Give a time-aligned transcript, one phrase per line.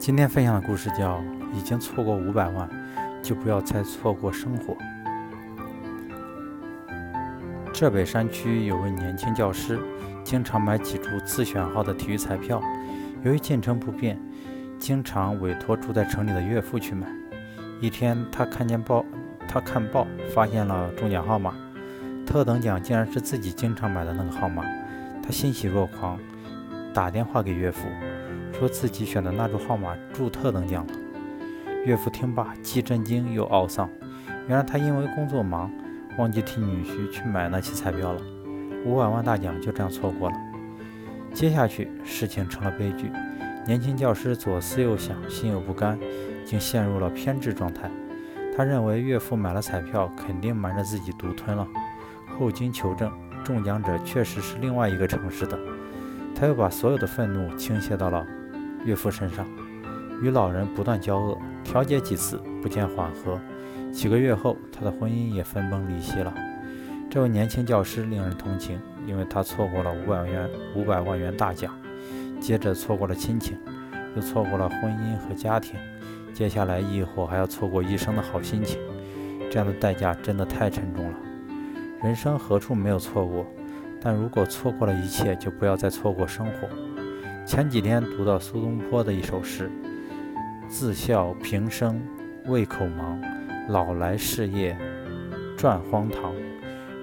[0.00, 1.18] 今天分享的故事叫
[1.52, 2.66] 《已经错过五百万，
[3.22, 4.74] 就不要再错过生活》。
[7.70, 9.78] 浙北山区有位年轻教师，
[10.24, 12.62] 经常买几注自选号的体育彩票。
[13.24, 14.18] 由于进城不便，
[14.78, 17.06] 经常委托住在城里的岳父去买。
[17.78, 19.04] 一天，他看见报，
[19.46, 21.52] 他看报发现了中奖号码，
[22.26, 24.64] 特等奖竟然是自己经常买的那个号码，
[25.22, 26.18] 他欣喜若狂，
[26.94, 27.86] 打电话给岳父。
[28.60, 30.92] 说自己选的那注号码注特等奖了。
[31.86, 33.88] 岳父听罢，既震惊又懊丧。
[34.48, 35.72] 原来他因为工作忙，
[36.18, 38.20] 忘记替女婿去买那期彩票了，
[38.84, 40.36] 五百万大奖就这样错过了。
[41.32, 43.10] 接下去事情成了悲剧，
[43.66, 45.98] 年轻教师左思右想，心有不甘，
[46.44, 47.90] 竟陷入了偏执状态。
[48.54, 51.66] 他认为岳父买了彩票，肯定瞒着自己独吞了。
[52.38, 53.10] 后经求证，
[53.42, 55.58] 中奖者确实是另外一个城市的。
[56.34, 58.26] 他又把所有的愤怒倾泻到了。
[58.84, 59.46] 岳父身上，
[60.22, 63.38] 与老人不断交恶，调解几次不见缓和。
[63.92, 66.32] 几个月后，他的婚姻也分崩离析了。
[67.10, 71.74] 这位年轻教师令人同情，因为他错过了五百元五百万元大奖，
[72.40, 73.58] 接着错过了亲情，
[74.14, 75.74] 又错过了婚姻和家庭，
[76.32, 78.80] 接下来亦或还要错过一生的好心情。
[79.50, 81.18] 这样的代价真的太沉重了。
[82.02, 83.44] 人生何处没有错过？
[84.00, 86.68] 但如果错过了一切，就不要再错过生活。
[87.50, 89.68] 前几天读到苏东坡的一首诗
[90.70, 92.00] ：“自笑平生
[92.46, 93.20] 胃口忙，
[93.68, 94.78] 老来事业
[95.56, 96.32] 转荒唐。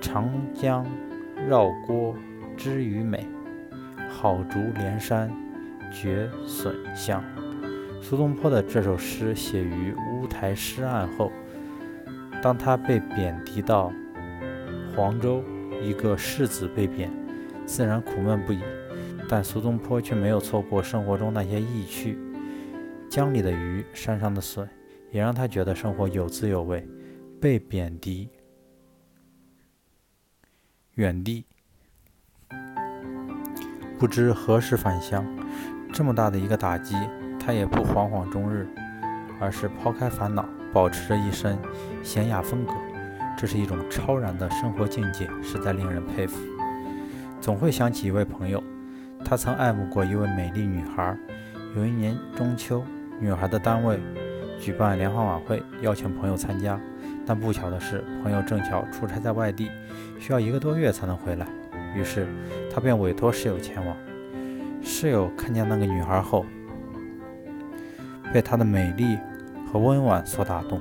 [0.00, 0.84] 长江
[1.48, 2.16] 绕郭
[2.56, 3.24] 知鱼美，
[4.10, 5.32] 好竹连山
[5.92, 7.22] 绝笋香。”
[8.02, 11.30] 苏东坡的这首诗写于乌台诗案后，
[12.42, 13.92] 当他被贬谪到
[14.96, 15.40] 黄州，
[15.80, 17.08] 一个世子被贬，
[17.64, 18.58] 自然苦闷不已。
[19.32, 22.18] 但苏东坡却没有错过生活中那些意趣，
[23.08, 24.68] 江里的鱼，山上的笋，
[25.10, 26.86] 也让他觉得生活有滋有味。
[27.40, 28.28] 被贬低，
[30.96, 31.46] 远地，
[33.98, 35.26] 不知何时返乡。
[35.94, 36.94] 这么大的一个打击，
[37.40, 38.68] 他也不惶惶终日，
[39.40, 41.58] 而是抛开烦恼，保持着一身
[42.04, 42.72] 娴雅风格。
[43.38, 46.38] 这是一种超然的生活境界，实在令人佩服。
[47.40, 48.62] 总会想起一位朋友。
[49.24, 51.16] 他曾爱慕过一位美丽女孩。
[51.74, 52.84] 有一年中秋，
[53.18, 53.98] 女孩的单位
[54.60, 56.78] 举办联欢晚会，邀请朋友参加。
[57.24, 59.70] 但不巧的是，朋友正巧出差在外地，
[60.18, 61.46] 需要一个多月才能回来。
[61.96, 62.26] 于是
[62.70, 63.96] 他便委托室友前往。
[64.82, 66.44] 室友看见那个女孩后，
[68.32, 69.16] 被她的美丽
[69.72, 70.80] 和温婉所打动，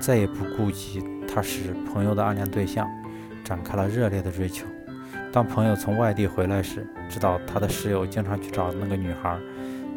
[0.00, 2.88] 再也不顾及她是朋友的暗恋对象，
[3.44, 4.66] 展开了热烈的追求。
[5.36, 9.38] 当朋友从外地回来时，知道他的室友经常去找那个女孩。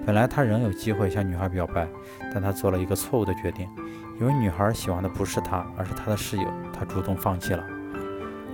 [0.06, 1.88] 本来他仍有机会向女孩表白，
[2.34, 3.66] 但他做了一个错误的决定，
[4.20, 7.64] 因为女孩喜欢的不是他，而是他的室友，他主动放弃了。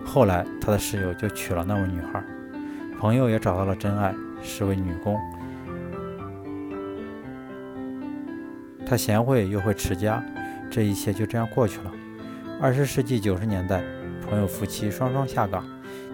[0.06, 2.24] 后来他的室友就娶了那位女孩，
[3.00, 4.14] 朋友也找到了真爱，
[4.44, 5.20] 是位女工。
[8.86, 10.24] 她贤惠又会持家，
[10.70, 11.92] 这一切就这样过去了。
[12.62, 13.82] 二十世纪九十年代，
[14.30, 15.66] 朋友夫妻双双下岗。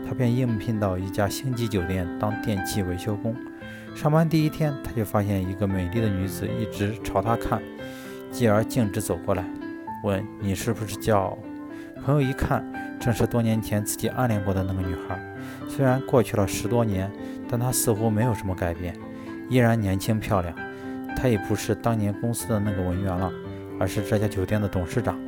[0.08, 3.36] 他便应聘到一家星级酒店当电器维修工。
[3.94, 7.62] 上班第一天，他就发现一个美丽的女子一直朝他看，
[8.32, 9.44] 继而径直走过来，
[10.04, 11.38] 问：“你是不是叫？”
[12.04, 12.64] 朋友一看，
[13.00, 15.20] 正是多年前自己暗恋过的那个女孩。
[15.68, 17.12] 虽然过去了十多年，
[17.50, 18.96] 但她似乎没有什么改变，
[19.50, 20.56] 依然年轻漂亮。
[21.16, 23.32] 她已不是当年公司的那个文员了，
[23.80, 25.20] 而是这家酒店的董事长。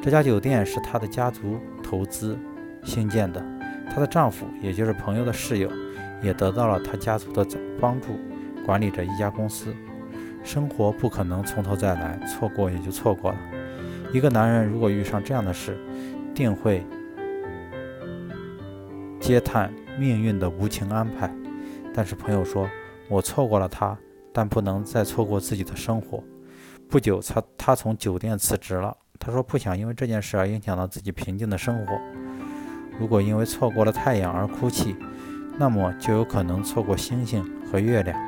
[0.00, 2.38] 这家酒店是她的家族投资
[2.82, 3.57] 兴建的。
[3.92, 5.70] 她的丈夫，也就是朋友的室友，
[6.22, 7.46] 也得到了她家族的
[7.80, 8.18] 帮助，
[8.64, 9.74] 管理着一家公司。
[10.44, 13.38] 生活不可能从头再来，错过也就错过了。
[14.12, 15.76] 一个男人如果遇上这样的事，
[16.34, 16.86] 定会
[19.20, 21.30] 嗟叹命运的无情安排。
[21.92, 22.66] 但是朋友说
[23.10, 23.98] ：“我错过了他，
[24.32, 26.22] 但不能再错过自己的生活。”
[26.88, 28.96] 不久，他他从酒店辞职了。
[29.18, 32.00] 他说：“不想因为这件事而影响到自己平静的生活。”
[32.98, 34.96] 如果因为错过了太阳而哭泣，
[35.56, 38.18] 那么就有可能错过星星和月亮。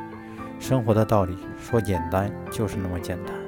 [0.58, 3.39] 生活的道理说简单就是那么简单。